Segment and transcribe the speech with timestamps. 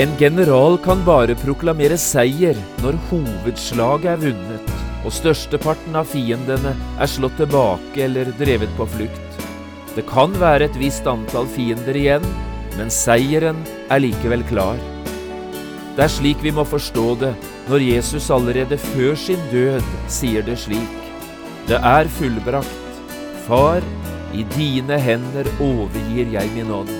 [0.00, 4.70] En general kan bare proklamere seier når hovedslaget er vunnet
[5.04, 9.42] og størsteparten av fiendene er slått tilbake eller drevet på flukt.
[9.92, 12.24] Det kan være et visst antall fiender igjen,
[12.78, 13.60] men seieren
[13.92, 14.80] er likevel klar.
[15.98, 17.34] Det er slik vi må forstå det
[17.68, 20.96] når Jesus allerede før sin død sier det slik.
[21.68, 23.04] Det er fullbrakt.
[23.44, 23.84] Far,
[24.32, 26.99] i dine hender overgir jeg min ånd.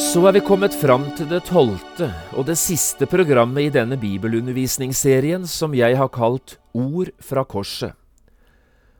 [0.00, 5.44] Så er vi kommet fram til det tolvte og det siste programmet i denne bibelundervisningsserien
[5.44, 7.92] som jeg har kalt Ord fra korset.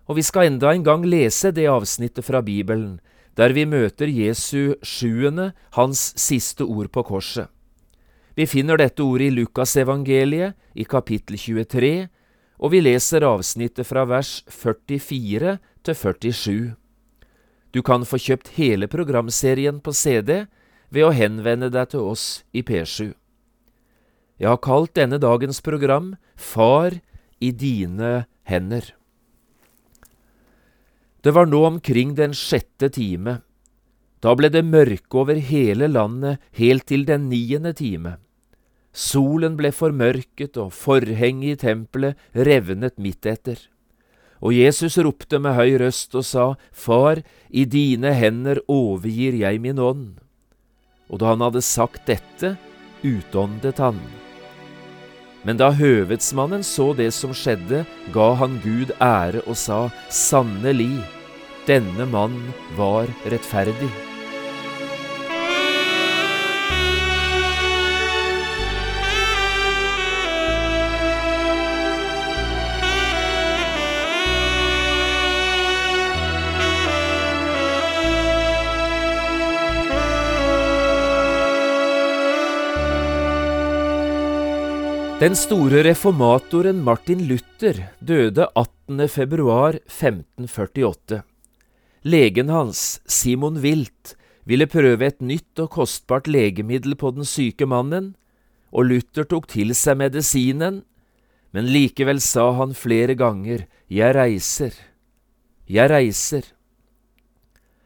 [0.04, 2.98] Og vi skal enda en gang lese det avsnittet fra Bibelen
[3.40, 7.48] der vi møter Jesu sjuende, hans siste ord på korset.
[8.36, 12.08] Vi finner dette ordet i Lukasevangeliet i kapittel 23,
[12.60, 16.74] og vi leser avsnittet fra vers 44 til 47.
[17.72, 20.44] Du kan få kjøpt hele programserien på CD
[20.90, 23.12] ved å henvende deg til oss i P7.
[24.40, 26.96] Jeg har kalt denne dagens program Far
[27.40, 28.94] i dine hender.
[31.20, 33.40] Det var nå omkring den sjette time.
[34.24, 38.16] Da ble det mørke over hele landet helt til den niende time.
[38.92, 43.60] Solen ble formørket og forhenget i tempelet revnet midt etter.
[44.40, 47.20] Og Jesus ropte med høy røst og sa, Far,
[47.52, 50.16] i dine hender overgir jeg min ånd.
[51.10, 52.54] Og da han hadde sagt dette,
[53.02, 53.98] utåndet han.
[55.42, 57.84] Men da høvedsmannen så det som skjedde,
[58.14, 60.92] ga han Gud ære og sa, Sannelig,
[61.68, 62.36] denne mann
[62.76, 64.09] var rettferdig.
[85.20, 89.02] Den store reformatoren Martin Luther døde 18.
[89.12, 91.18] februar 1548.
[92.08, 94.14] Legen hans, Simon Wilt,
[94.48, 98.14] ville prøve et nytt og kostbart legemiddel på den syke mannen,
[98.72, 100.80] og Luther tok til seg medisinen,
[101.52, 104.72] men likevel sa han flere ganger, Jeg reiser,
[105.68, 106.48] jeg reiser.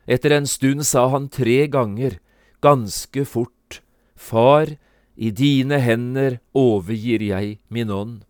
[0.06, 2.20] Etter en stund sa han tre ganger,
[2.62, 3.82] ganske fort,
[4.14, 4.78] Far,
[5.16, 8.22] i dine hender overgir jeg min ånd.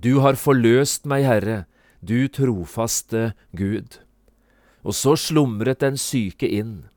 [0.00, 1.64] Du har forløst meg, Herre,
[2.00, 4.00] du trofaste Gud.
[4.80, 6.88] Og så slumret den syke inn.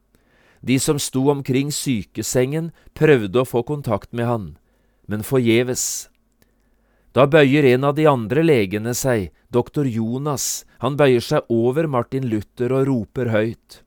[0.63, 4.45] De som sto omkring sykesengen, prøvde å få kontakt med han,
[5.11, 6.07] men forgjeves.
[7.11, 12.29] Da bøyer en av de andre legene seg, doktor Jonas, han bøyer seg over Martin
[12.31, 13.83] Luther og roper høyt.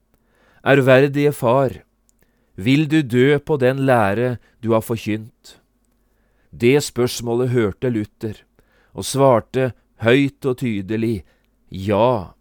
[0.66, 1.85] Ærverdige far,
[2.56, 5.59] vil du dø på den lære du har forkynt?
[6.50, 8.41] Det spørsmålet hørte Luther,
[8.97, 11.25] og svarte høyt og tydelig
[11.69, 12.33] ja.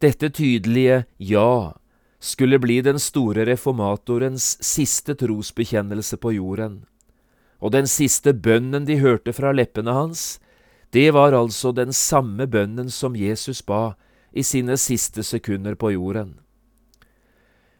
[0.00, 1.72] Dette tydelige ja
[2.18, 6.84] skulle bli den store reformatorens siste trosbekjennelse på jorden,
[7.60, 10.38] og den siste bønnen de hørte fra leppene hans,
[10.92, 13.98] det var altså den samme bønnen som Jesus ba
[14.32, 16.38] i sine siste sekunder på jorden.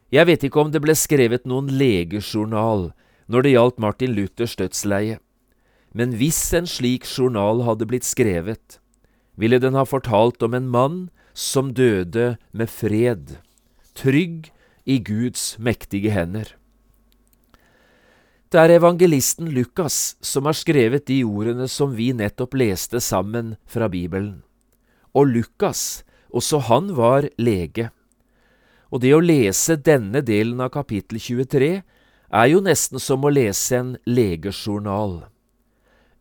[0.09, 2.91] Jeg vet ikke om det ble skrevet noen legejournal
[3.29, 5.19] når det gjaldt Martin Luthers dødsleie,
[5.93, 8.79] men hvis en slik journal hadde blitt skrevet,
[9.37, 10.97] ville den ha fortalt om en mann
[11.37, 13.37] som døde med fred,
[13.93, 14.49] trygg
[14.89, 16.55] i Guds mektige hender.
[18.49, 23.91] Det er evangelisten Lukas som har skrevet de ordene som vi nettopp leste sammen fra
[23.93, 24.41] Bibelen.
[25.13, 26.01] Og Lukas,
[26.33, 27.91] også han var lege
[28.89, 31.73] og det å lese denne delen av kapittel 23
[32.29, 35.27] er jo nesten som å lese en legejournal.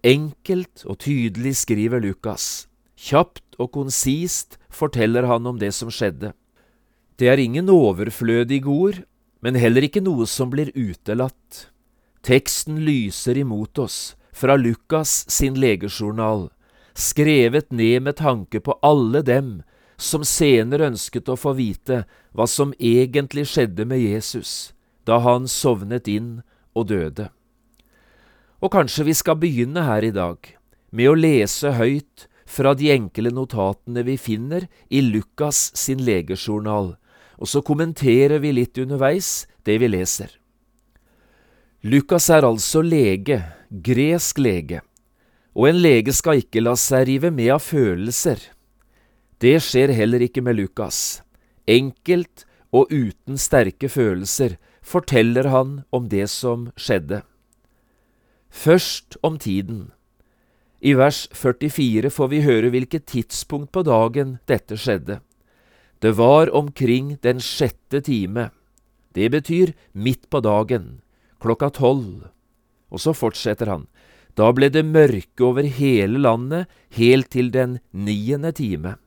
[0.07, 2.67] Enkelt og tydelig skriver Lukas.
[2.97, 6.33] Kjapt og konsist forteller han om det som skjedde.
[7.17, 9.01] Det er ingen overflødige ord,
[9.41, 11.67] men heller ikke noe som blir utelatt.
[12.25, 16.49] Teksten lyser imot oss fra Lukas sin legejournal,
[16.93, 19.61] skrevet ned med tanke på alle dem
[19.97, 22.03] som senere ønsket å få vite
[22.37, 24.71] hva som egentlig skjedde med Jesus
[25.07, 26.41] da han sovnet inn
[26.77, 27.29] og døde.
[28.61, 30.37] Og kanskje vi skal begynne her i dag
[30.91, 36.95] med å lese høyt fra de enkle notatene vi finner i Lukas sin legejournal,
[37.37, 40.31] og så kommenterer vi litt underveis det vi leser.
[41.85, 44.81] Lukas er altså lege, gresk lege,
[45.53, 48.39] og en lege skal ikke la seg rive med av følelser.
[49.37, 51.21] Det skjer heller ikke med Lukas.
[51.69, 57.21] Enkelt og uten sterke følelser forteller han om det som skjedde.
[58.49, 59.91] Først om tiden.
[60.81, 65.19] I vers 44 får vi høre hvilket tidspunkt på dagen dette skjedde.
[66.01, 68.49] Det var omkring den sjette time.
[69.13, 71.01] Det betyr midt på dagen,
[71.41, 72.29] klokka tolv.
[72.89, 73.87] Og så fortsetter han.
[74.37, 78.97] Da ble det mørke over hele landet helt til den niende time.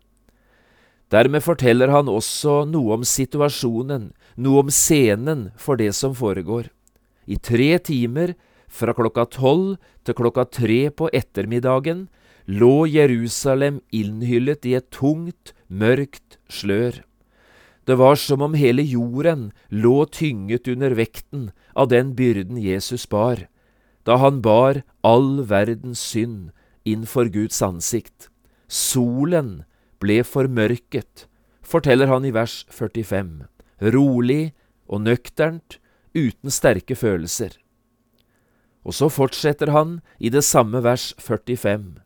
[1.10, 6.70] Dermed forteller han også noe om situasjonen, noe om scenen for det som foregår.
[7.26, 8.36] I tre timer,
[8.70, 9.76] fra klokka tolv
[10.06, 12.06] til klokka tre på ettermiddagen,
[12.46, 17.02] lå Jerusalem innhyllet i et tungt, mørkt slør.
[17.86, 23.48] Det var som om hele jorden lå tynget under vekten av den byrden Jesus bar,
[24.06, 26.52] da han bar all verdens synd
[26.86, 28.28] innfor Guds ansikt.
[28.70, 29.64] Solen
[30.00, 31.26] ble formørket,
[31.62, 33.47] forteller han i vers 45,
[33.94, 34.52] rolig
[34.91, 35.79] og nøkternt,
[36.11, 37.52] uten sterke følelser.
[38.82, 42.00] Og så fortsetter han i det samme vers 45,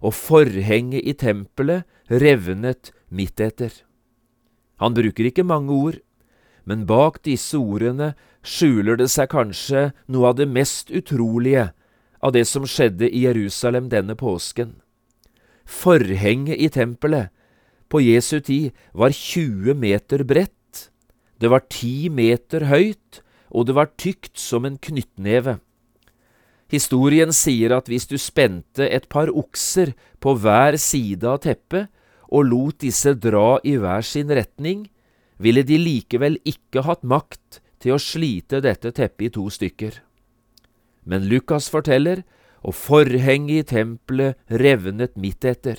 [0.00, 3.72] og forhenget i tempelet revnet midt etter.
[4.80, 5.98] Han bruker ikke mange ord,
[6.64, 8.14] men bak disse ordene
[8.46, 11.70] skjuler det seg kanskje noe av det mest utrolige
[12.22, 14.76] av det som skjedde i Jerusalem denne påsken.
[15.66, 17.32] Forhenget i tempelet
[17.90, 20.90] på Jesu tid var 20 meter bredt,
[21.40, 23.20] det var 10 meter høyt,
[23.50, 25.58] og det var tykt som en knyttneve.
[26.72, 29.92] Historien sier at hvis du spente et par okser
[30.22, 31.92] på hver side av teppet
[32.26, 34.88] og lot disse dra i hver sin retning,
[35.38, 40.00] ville de likevel ikke hatt makt til å slite dette teppet i to stykker.
[41.06, 42.24] Men Lukas forteller
[42.64, 45.78] og forhenget i tempelet revnet midt etter.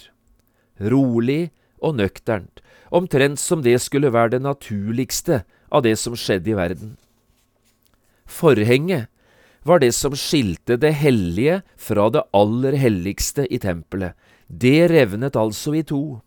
[0.79, 1.50] Rolig
[1.81, 6.95] og nøkternt, omtrent som det skulle være det naturligste av det som skjedde i verden.
[8.27, 9.07] Forhenget
[9.68, 14.15] var det som skilte det hellige fra det aller helligste i tempelet.
[14.47, 16.19] Det revnet altså i to.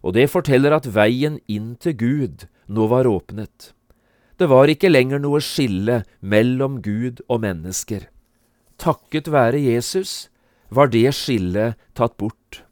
[0.00, 3.72] Og det forteller at veien inn til Gud nå var åpnet.
[4.36, 8.08] Det var ikke lenger noe skille mellom Gud og mennesker.
[8.76, 10.28] Takket være Jesus
[10.68, 12.62] var det skillet tatt bort.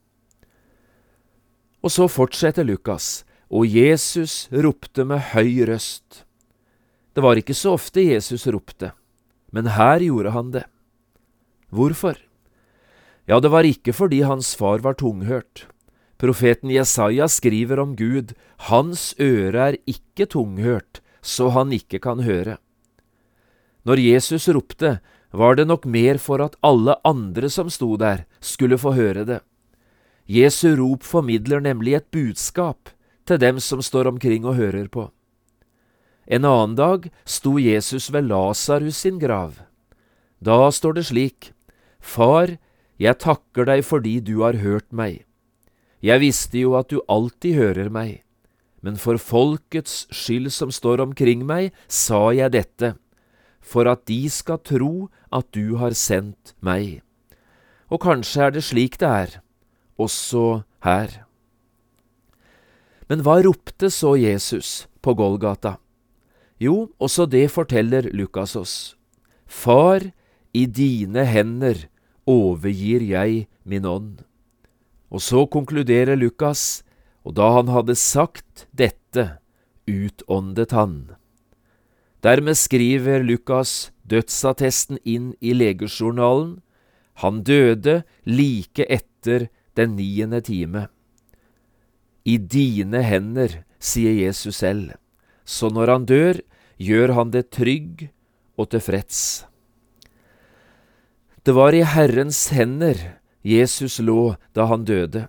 [1.85, 6.25] Og så fortsetter Lukas, og Jesus ropte med høy røst.
[7.15, 8.93] Det var ikke så ofte Jesus ropte,
[9.53, 10.65] men her gjorde han det.
[11.71, 12.17] Hvorfor?
[13.29, 15.67] Ja, det var ikke fordi hans far var tunghørt.
[16.21, 18.35] Profeten Jesaja skriver om Gud,
[18.69, 22.59] hans øre er ikke tunghørt, så han ikke kan høre.
[23.85, 24.99] Når Jesus ropte,
[25.35, 29.41] var det nok mer for at alle andre som sto der, skulle få høre det.
[30.31, 32.93] Jesu rop formidler nemlig et budskap
[33.27, 35.09] til dem som står omkring og hører på.
[36.25, 39.59] En annen dag sto Jesus ved Lasarus sin grav.
[40.41, 41.53] Da står det slik,
[42.01, 42.57] Far,
[43.01, 45.25] jeg takker deg fordi du har hørt meg.
[46.05, 48.23] Jeg visste jo at du alltid hører meg,
[48.85, 52.95] men for folkets skyld som står omkring meg, sa jeg dette,
[53.65, 57.01] for at de skal tro at du har sendt meg.
[57.89, 59.39] Og kanskje er det slik det er,
[59.97, 61.25] også her.
[63.09, 65.77] Men hva ropte så Jesus på Golgata?
[66.61, 68.77] Jo, også det forteller Lukas oss.
[69.47, 70.01] Far,
[70.55, 71.89] i dine hender
[72.31, 74.23] overgir jeg min ånd.
[75.11, 76.83] Og så konkluderer Lukas,
[77.25, 79.39] og da han hadde sagt dette,
[79.87, 81.15] utåndet han.
[82.25, 86.63] Dermed skriver Lukas dødsattesten inn i legejournalen.
[87.21, 90.87] Han døde like etter den niende time.
[92.25, 94.95] I dine hender, sier Jesus selv,
[95.45, 96.41] så når han dør,
[96.81, 98.09] gjør han det trygg
[98.57, 99.45] og tilfreds.
[101.45, 105.27] Det var i Herrens hender Jesus lå da han døde.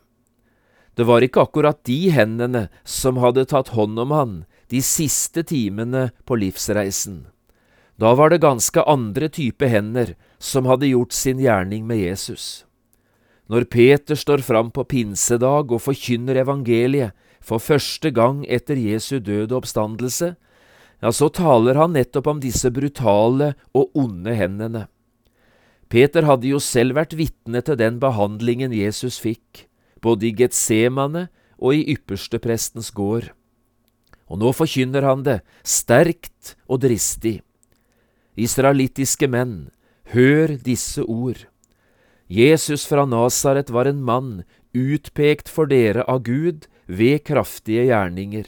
[0.96, 4.36] Det var ikke akkurat de hendene som hadde tatt hånd om han
[4.76, 7.26] de siste timene på livsreisen.
[7.96, 12.66] Da var det ganske andre type hender som hadde gjort sin gjerning med Jesus.
[13.48, 17.16] Når Peter står fram på pinsedag og forkynner evangeliet
[17.46, 20.34] for første gang etter Jesu død og oppstandelse,
[21.04, 24.88] ja, så taler han nettopp om disse brutale og onde hendene.
[25.88, 29.68] Peter hadde jo selv vært vitne til den behandlingen Jesus fikk,
[30.02, 31.28] både i Getsemane
[31.62, 33.35] og i yppersteprestens gård.
[34.30, 37.42] Og nå forkynner han det, sterkt og dristig.
[38.36, 39.70] Israelittiske menn,
[40.12, 41.46] hør disse ord.
[42.28, 44.32] Jesus fra Nasaret var en mann
[44.76, 48.48] utpekt for dere av Gud ved kraftige gjerninger,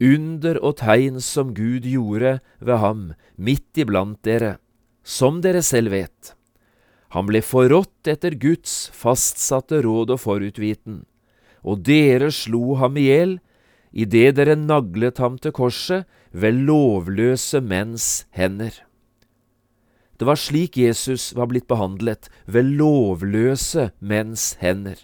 [0.00, 3.02] under og tegn som Gud gjorde ved ham
[3.36, 4.56] midt iblant dere,
[5.04, 6.34] som dere selv vet.
[7.12, 11.04] Han ble forrådt etter Guds fastsatte råd og forutviten,
[11.60, 13.38] og dere slo ham i hjel
[13.92, 18.72] idet dere naglet ham til korset ved lovløse menns hender.
[20.20, 24.98] Det var slik Jesus var blitt behandlet, ved lovløse menns hender.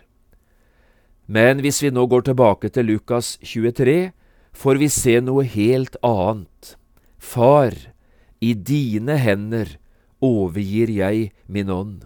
[1.27, 4.13] Men hvis vi nå går tilbake til Lukas 23,
[4.53, 6.77] får vi se noe helt annet.
[7.19, 7.73] Far,
[8.39, 9.79] i dine hender
[10.23, 12.05] overgir jeg min ånd.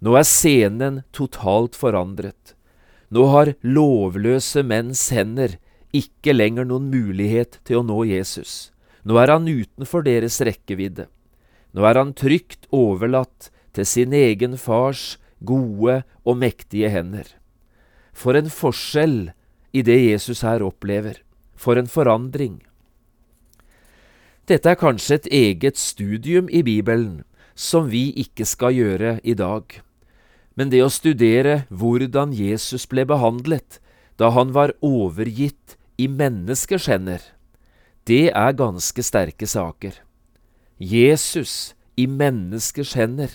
[0.00, 2.56] Nå er scenen totalt forandret.
[3.12, 5.54] Nå har lovløse menns hender
[5.94, 8.72] ikke lenger noen mulighet til å nå Jesus.
[9.04, 11.06] Nå er han utenfor deres rekkevidde.
[11.74, 17.26] Nå er han trygt overlatt til sin egen fars gode og mektige hender.
[18.14, 19.34] For en forskjell
[19.74, 21.20] i det Jesus her opplever.
[21.54, 22.62] For en forandring.
[24.48, 27.22] Dette er kanskje et eget studium i Bibelen
[27.54, 29.64] som vi ikke skal gjøre i dag.
[30.54, 33.80] Men det å studere hvordan Jesus ble behandlet
[34.20, 37.22] da han var overgitt i menneskers hender,
[38.04, 39.96] det er ganske sterke saker.
[40.78, 43.30] Jesus i menneskers hender.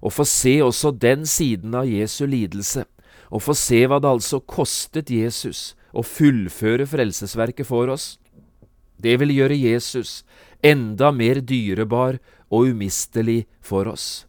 [0.00, 2.86] Å få se også den siden av Jesu lidelse,
[3.30, 8.16] og få se hva det altså kostet Jesus å fullføre frelsesverket for oss,
[9.00, 10.20] det vil gjøre Jesus
[10.64, 12.18] enda mer dyrebar
[12.50, 14.26] og umistelig for oss.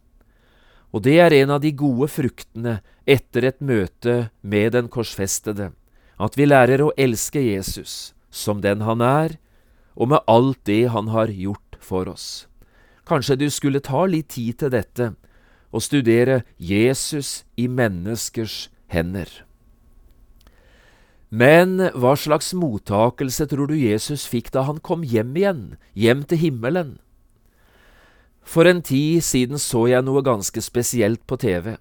[0.92, 5.72] Og det er en av de gode fruktene etter et møte med den korsfestede,
[6.22, 9.36] at vi lærer å elske Jesus som den han er,
[9.98, 12.46] og med alt det han har gjort for oss.
[13.08, 15.12] Kanskje du skulle ta litt tid til dette
[15.72, 19.28] og studere Jesus i menneskers hender.
[21.32, 25.62] Men hva slags mottakelse tror du Jesus fikk da han kom hjem igjen,
[25.96, 26.98] hjem til himmelen?
[28.44, 31.78] For en tid siden så jeg noe ganske spesielt på TV.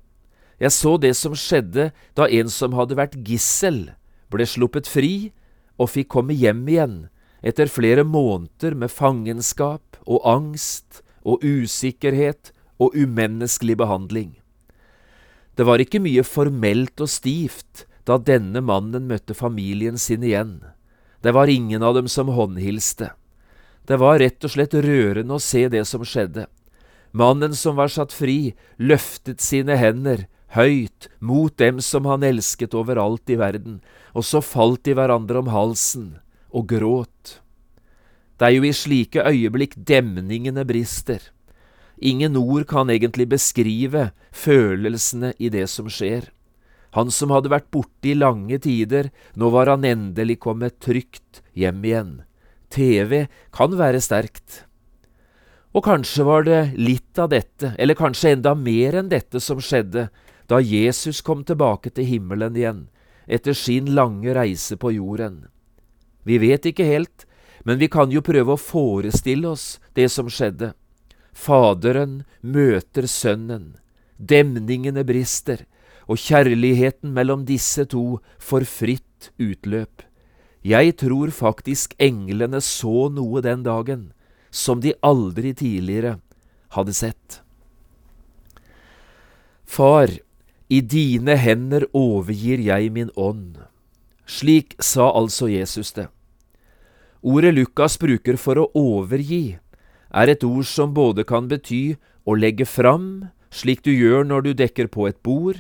[0.62, 3.90] Jeg så det som skjedde da en som hadde vært gissel,
[4.32, 5.32] ble sluppet fri
[5.78, 6.98] og fikk komme hjem igjen
[7.42, 14.36] etter flere måneder med fangenskap og angst og usikkerhet og umenneskelig behandling.
[15.58, 20.62] Det var ikke mye formelt og stivt da denne mannen møtte familien sin igjen.
[21.22, 23.12] Det var ingen av dem som håndhilste.
[23.86, 26.48] Det var rett og slett rørende å se det som skjedde.
[27.12, 33.30] Mannen som var satt fri, løftet sine hender høyt mot dem som han elsket overalt
[33.32, 33.80] i verden,
[34.16, 36.10] og så falt de hverandre om halsen
[36.52, 37.40] og gråt.
[38.36, 41.22] Det er jo i slike øyeblikk demningene brister.
[42.02, 46.32] Ingen ord kan egentlig beskrive følelsene i det som skjer.
[46.98, 51.86] Han som hadde vært borte i lange tider, nå var han endelig kommet trygt hjem
[51.86, 52.12] igjen.
[52.74, 54.66] TV kan være sterkt.
[55.72, 60.10] Og kanskje var det litt av dette, eller kanskje enda mer enn dette, som skjedde
[60.52, 62.86] da Jesus kom tilbake til himmelen igjen,
[63.24, 65.46] etter sin lange reise på jorden.
[66.28, 67.26] Vi vet ikke helt,
[67.64, 70.74] men vi kan jo prøve å forestille oss det som skjedde.
[71.32, 73.78] Faderen møter sønnen,
[74.18, 75.64] demningene brister,
[76.12, 80.04] og kjærligheten mellom disse to får fritt utløp.
[80.68, 84.10] Jeg tror faktisk englene så noe den dagen
[84.52, 86.18] som de aldri tidligere
[86.76, 87.40] hadde sett.
[89.64, 90.12] Far,
[90.72, 93.60] i dine hender overgir jeg min ånd.
[94.24, 96.08] Slik sa altså Jesus det.
[97.22, 99.60] Ordet Lukas bruker for å overgi,
[100.16, 104.52] er et ord som både kan bety å legge fram, slik du gjør når du
[104.64, 105.60] dekker på et bord,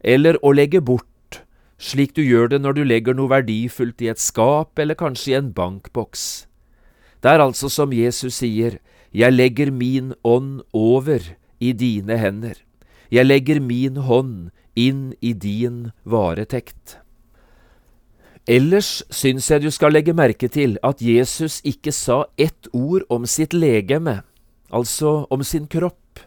[0.00, 1.42] eller å legge bort,
[1.76, 5.36] slik du gjør det når du legger noe verdifullt i et skap eller kanskje i
[5.36, 6.46] en bankboks.
[7.20, 8.80] Det er altså som Jesus sier,
[9.12, 11.18] Jeg legger min ånd over
[11.58, 12.54] i dine hender.
[13.10, 16.98] Jeg legger min hånd inn i din varetekt.
[18.50, 23.26] Ellers syns jeg du skal legge merke til at Jesus ikke sa ett ord om
[23.26, 24.22] sitt legeme,
[24.70, 26.22] altså om sin kropp.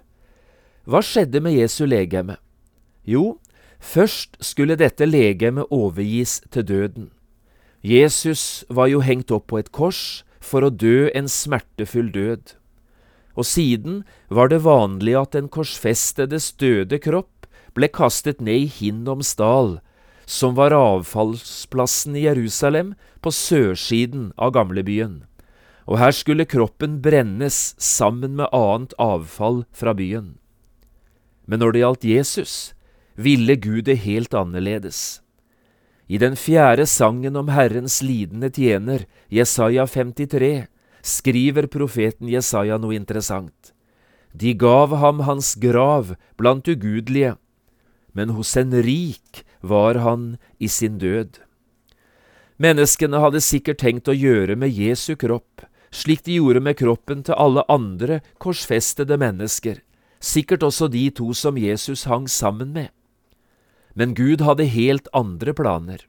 [0.84, 2.38] Hva skjedde med Jesu legeme?
[3.04, 3.40] Jo,
[3.80, 7.12] først skulle dette legemet overgis til døden.
[7.84, 12.56] Jesus var jo hengt opp på et kors for å dø en smertefull død.
[13.34, 19.80] Og siden var det vanlig at den korsfestedes døde kropp ble kastet ned i Hinnomsdal,
[20.26, 25.24] som var avfallsplassen i Jerusalem på sørsiden av gamlebyen,
[25.90, 30.38] og her skulle kroppen brennes sammen med annet avfall fra byen.
[31.46, 32.56] Men når det gjaldt Jesus,
[33.16, 35.20] ville Gud det helt annerledes.
[36.08, 40.68] I den fjerde sangen om Herrens lidende tjener, Jesaja 53,
[41.04, 43.74] skriver profeten Jesaja noe interessant.
[44.34, 47.36] De gav ham hans grav blant ugudelige,
[48.14, 51.38] men hos en rik var han i sin død.
[52.58, 57.38] Menneskene hadde sikkert tenkt å gjøre med Jesu kropp, slik de gjorde med kroppen til
[57.38, 59.82] alle andre korsfestede mennesker,
[60.24, 62.90] sikkert også de to som Jesus hang sammen med.
[63.94, 66.00] Men Gud hadde helt andre planer.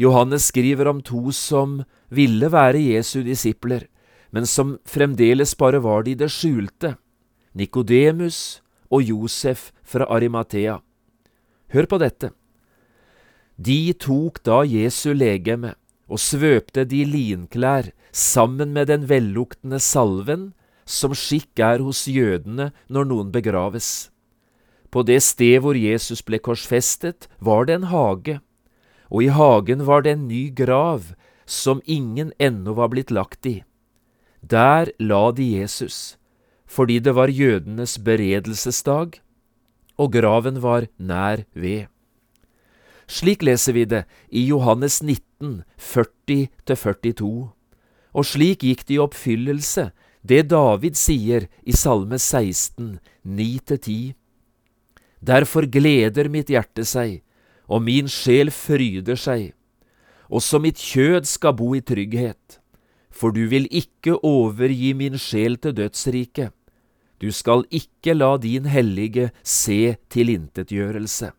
[0.00, 3.84] Johannes skriver om to som ville være Jesu disipler,
[4.34, 6.96] men som fremdeles bare var de det skjulte,
[7.54, 8.60] Nikodemus
[8.90, 10.80] og Josef fra Arimathea.
[11.70, 12.32] Hør på dette.
[13.54, 15.76] De tok da Jesu legeme
[16.10, 20.48] og svøpte de linklær sammen med den velluktende salven
[20.84, 24.10] som skikk er hos jødene når noen begraves.
[24.90, 28.40] På det sted hvor Jesus ble korsfestet, var det en hage,
[29.10, 31.14] og i hagen var det en ny grav
[31.46, 33.62] som ingen ennå var blitt lagt i.
[34.50, 36.18] Der la de Jesus,
[36.66, 39.20] fordi det var jødenes beredelsesdag,
[39.96, 41.86] og graven var nær ved.
[43.06, 47.48] Slik leser vi det i Johannes 19, 40–42,
[48.12, 49.90] og slik gikk det i oppfyllelse,
[50.24, 54.14] det David sier i Salme 16, 9–10.
[55.20, 57.22] Derfor gleder mitt hjerte seg,
[57.68, 59.52] og min sjel fryder seg.
[60.28, 62.60] Også mitt kjød skal bo i trygghet,
[63.14, 66.50] for du vil ikke overgi min sjel til dødsriket.
[67.22, 71.30] Du skal ikke la din hellige se tilintetgjørelse.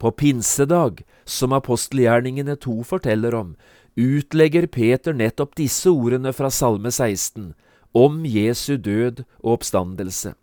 [0.00, 3.52] På pinsedag, som apostelgjerningene to forteller om,
[3.94, 7.52] utlegger Peter nettopp disse ordene fra Salme 16
[7.94, 10.34] om Jesu død og oppstandelse.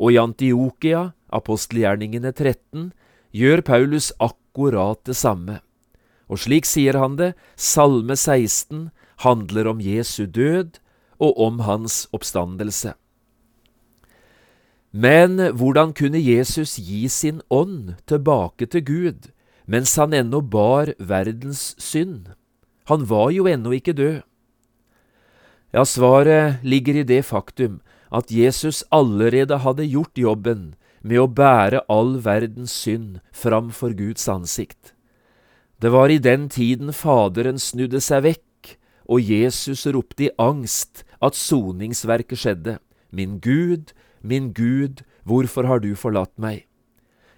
[0.00, 2.90] Og i Antiokia, apostelgjerningene 13,
[3.30, 5.60] gjør Paulus akkurat det samme.
[6.26, 10.78] Og slik sier han det, Salme 16 handler om Jesu død
[11.20, 12.94] og om hans oppstandelse.
[14.92, 19.30] Men hvordan kunne Jesus gi sin ånd tilbake til Gud
[19.64, 22.34] mens han ennå bar verdens synd?
[22.90, 24.20] Han var jo ennå ikke død.
[25.72, 27.80] Ja, svaret ligger i det faktum
[28.12, 34.92] at Jesus allerede hadde gjort jobben med å bære all verdens synd framfor Guds ansikt.
[35.80, 38.44] Det var i den tiden Faderen snudde seg vekk,
[39.06, 42.76] og Jesus ropte i angst at soningsverket skjedde.
[43.10, 46.66] Min Gud, min Gud, hvorfor har du forlatt meg?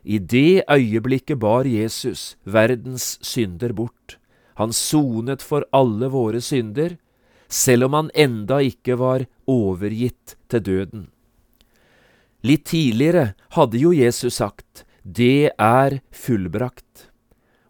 [0.04, 4.18] I det øyeblikket bar Jesus verdens synder bort.
[4.60, 6.98] Han sonet for alle våre synder,
[7.48, 11.08] selv om han enda ikke var overgitt til døden.
[12.44, 17.08] Litt tidligere hadde jo Jesus sagt, det er fullbrakt.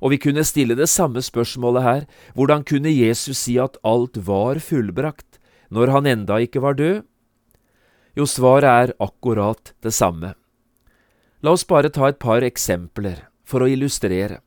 [0.02, 4.60] Og vi kunne stille det samme spørsmålet her, hvordan kunne Jesus si at alt var
[4.62, 5.38] fullbrakt,
[5.70, 7.02] når han enda ikke var død?
[8.14, 10.34] Jo, svaret er akkurat det samme.
[11.42, 14.40] La oss bare ta et par eksempler for å illustrere.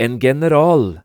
[0.00, 1.00] En general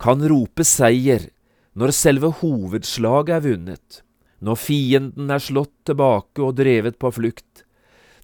[0.00, 1.30] kan rope seier
[1.78, 4.00] når selve hovedslaget er vunnet,
[4.40, 7.64] når fienden er slått tilbake og drevet på flukt,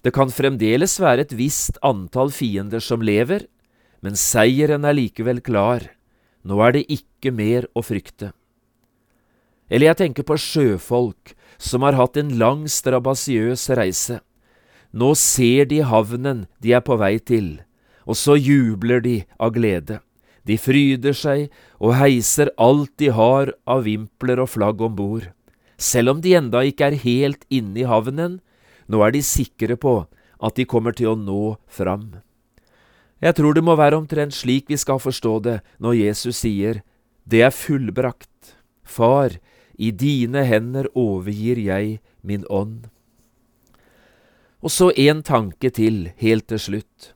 [0.05, 3.47] det kan fremdeles være et visst antall fiender som lever,
[4.01, 5.85] men seieren er likevel klar.
[6.47, 8.31] Nå er det ikke mer å frykte.
[9.67, 14.21] Eller jeg tenker på sjøfolk som har hatt en lang, strabasiøs reise.
[14.93, 17.57] Nå ser de havnen de er på vei til,
[18.07, 19.99] og så jubler de av glede.
[20.47, 21.49] De fryder seg
[21.83, 25.25] og heiser alt de har av vimpler og flagg om bord.
[25.77, 28.39] Selv om de enda ikke er helt inne i havnen,
[28.87, 29.99] nå er de sikre på
[30.39, 32.23] at de kommer til å nå fram.
[33.21, 36.81] Jeg tror det må være omtrent slik vi skal forstå det når Jesus sier,
[37.27, 38.55] Det er fullbrakt.
[38.83, 39.35] Far,
[39.77, 42.87] i dine hender overgir jeg min ånd.
[44.63, 47.13] Og så en tanke til, helt til slutt.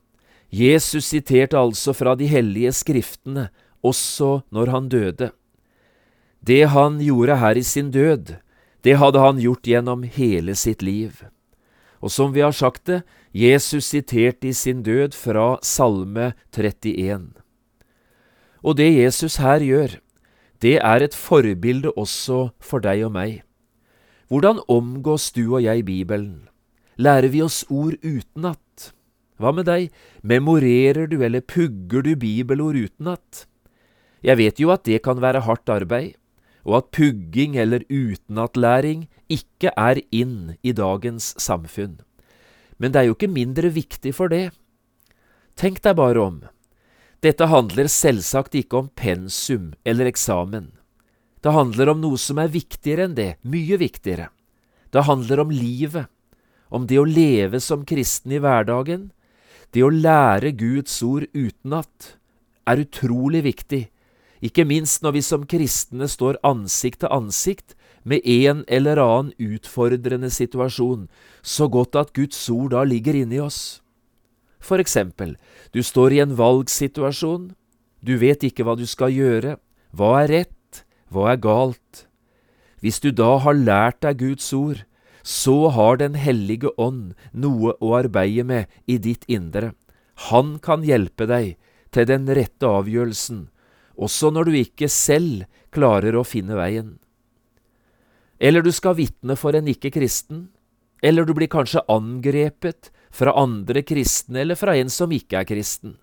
[0.52, 3.48] Jesus siterte altså fra de hellige skriftene
[3.82, 5.32] også når han døde.
[6.42, 8.36] Det han gjorde her i sin død,
[8.84, 11.24] det hadde han gjort gjennom hele sitt liv.
[12.02, 13.02] Og som vi har sagt det,
[13.34, 17.30] Jesus siterte i sin død fra Salme 31.
[18.62, 20.00] Og det Jesus her gjør,
[20.62, 23.42] det er et forbilde også for deg og meg.
[24.30, 26.48] Hvordan omgås du og jeg Bibelen?
[27.02, 28.92] Lærer vi oss ord utenat?
[29.42, 29.90] Hva med deg,
[30.22, 33.46] memorerer du eller pugger du bibelord utenat?
[34.22, 36.14] Jeg vet jo at det kan være hardt arbeid,
[36.68, 42.00] og at pugging eller utenatlæring ikke er inn i dagens samfunn.
[42.78, 44.50] Men det er jo ikke mindre viktig for det.
[45.58, 46.38] Tenk deg bare om.
[47.22, 50.72] Dette handler selvsagt ikke om pensum eller eksamen.
[51.42, 54.30] Det handler om noe som er viktigere enn det, mye viktigere.
[54.92, 56.10] Det handler om livet,
[56.70, 59.10] om det å leve som kristen i hverdagen.
[59.72, 62.16] Det å lære Guds ord utenat
[62.68, 63.86] er utrolig viktig
[64.42, 70.32] ikke minst når vi som kristne står ansikt til ansikt med en eller annen utfordrende
[70.34, 71.08] situasjon,
[71.42, 73.82] så godt at Guds ord da ligger inni oss.
[74.62, 75.36] For eksempel,
[75.74, 77.52] du står i en valgsituasjon,
[78.02, 79.58] du vet ikke hva du skal gjøre,
[79.94, 82.06] hva er rett, hva er galt.
[82.82, 84.82] Hvis du da har lært deg Guds ord,
[85.22, 89.74] så har Den hellige ånd noe å arbeide med i ditt indre.
[90.34, 91.58] Han kan hjelpe deg
[91.94, 93.50] til den rette avgjørelsen,
[94.02, 96.96] også når du ikke selv klarer å finne veien.
[98.42, 100.48] Eller du skal vitne for en ikke-kristen,
[101.06, 105.98] eller du blir kanskje angrepet fra andre kristne eller fra en som ikke er kristen.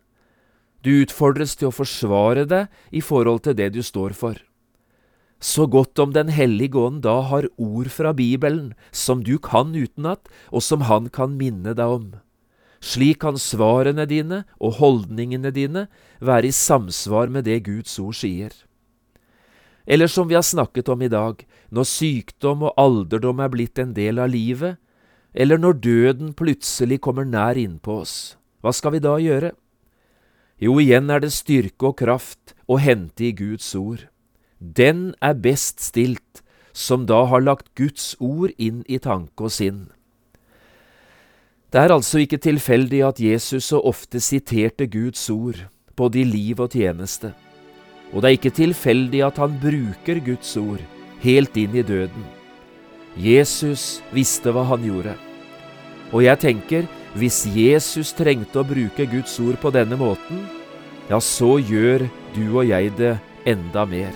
[0.83, 4.39] Du utfordres til å forsvare deg i forhold til det du står for.
[5.39, 10.27] Så godt om Den hellige ånd da har ord fra Bibelen som du kan utenat,
[10.51, 12.09] og som han kan minne deg om.
[12.81, 15.87] Slik kan svarene dine og holdningene dine
[16.21, 18.53] være i samsvar med det Guds ord sier.
[19.89, 21.41] Eller som vi har snakket om i dag,
[21.73, 24.77] når sykdom og alderdom er blitt en del av livet,
[25.35, 29.53] eller når døden plutselig kommer nær innpå oss, hva skal vi da gjøre?
[30.59, 34.09] Jo, igjen er det styrke og kraft å hente i Guds ord.
[34.59, 36.43] Den er best stilt
[36.75, 39.87] som da har lagt Guds ord inn i tanke og sinn.
[41.69, 45.59] Det er altså ikke tilfeldig at Jesus så ofte siterte Guds ord,
[45.97, 47.35] både i liv og tjeneste.
[48.13, 50.81] Og det er ikke tilfeldig at han bruker Guds ord
[51.21, 52.25] helt inn i døden.
[53.21, 55.13] Jesus visste hva han gjorde.
[56.09, 56.89] Og jeg tenker,
[57.21, 60.47] hvis Jesus trengte å bruke Guds ord på denne måten,
[61.11, 64.15] ja, så gjør du og jeg det enda mer.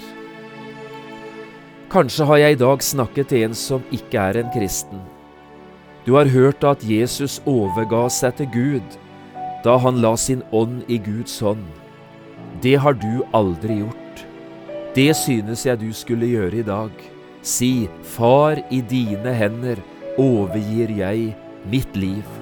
[1.93, 5.12] Kanskje har jeg i dag snakket til en som ikke er en kristen.
[6.07, 8.99] Du har hørt at Jesus overga seg til Gud
[9.63, 11.63] da han la sin ånd i Guds hånd.
[12.63, 14.25] Det har du aldri gjort.
[14.97, 16.91] Det synes jeg du skulle gjøre i dag.
[17.47, 19.79] Si, Far, i dine hender
[20.19, 21.37] overgir jeg
[21.71, 22.42] mitt liv.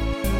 [0.00, 0.35] うん。